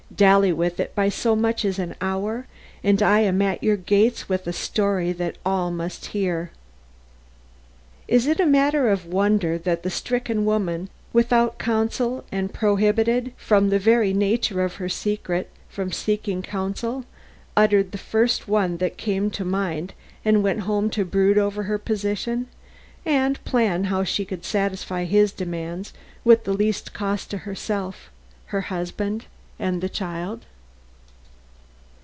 [0.13, 2.45] Dally with it by so much as an hour,
[2.83, 6.51] and I am at your gates with a story that all must hear."
[8.09, 13.69] Is it a matter of wonder that the stricken woman, without counsel and prohibited, from
[13.69, 17.05] the very nature of her secret, from seeking counsel
[17.55, 19.93] uttered the first one that came to mind
[20.25, 22.47] and went home to brood over her position
[23.05, 25.93] and plan how she could satisfy his demands
[26.25, 28.11] with the least cost to herself,
[28.47, 29.25] her husband
[29.59, 30.43] and the child?